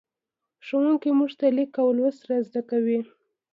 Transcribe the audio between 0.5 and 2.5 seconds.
ښوونکی موږ ته لیک او لوست را